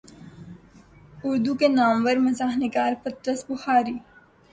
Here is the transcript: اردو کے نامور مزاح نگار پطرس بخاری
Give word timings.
اردو 1.25 1.53
کے 1.59 1.67
نامور 1.67 2.17
مزاح 2.25 2.53
نگار 2.63 2.93
پطرس 3.03 3.45
بخاری 3.49 3.95